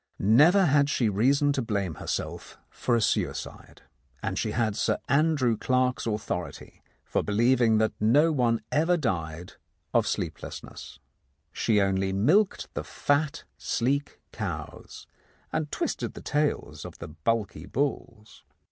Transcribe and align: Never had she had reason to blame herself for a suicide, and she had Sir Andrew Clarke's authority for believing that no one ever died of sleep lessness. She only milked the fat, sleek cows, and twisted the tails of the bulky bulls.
Never 0.17 0.65
had 0.65 0.89
she 0.89 1.05
had 1.05 1.15
reason 1.15 1.53
to 1.53 1.61
blame 1.61 1.93
herself 2.01 2.57
for 2.71 2.95
a 2.95 3.01
suicide, 3.01 3.83
and 4.23 4.39
she 4.39 4.49
had 4.49 4.75
Sir 4.75 4.97
Andrew 5.07 5.55
Clarke's 5.55 6.07
authority 6.07 6.81
for 7.05 7.21
believing 7.21 7.77
that 7.77 7.93
no 7.99 8.31
one 8.31 8.61
ever 8.71 8.97
died 8.97 9.53
of 9.93 10.07
sleep 10.07 10.39
lessness. 10.41 10.97
She 11.53 11.79
only 11.79 12.11
milked 12.13 12.73
the 12.73 12.83
fat, 12.83 13.43
sleek 13.59 14.19
cows, 14.31 15.05
and 15.53 15.71
twisted 15.71 16.15
the 16.15 16.21
tails 16.21 16.83
of 16.83 16.97
the 16.97 17.09
bulky 17.09 17.67
bulls. 17.67 18.43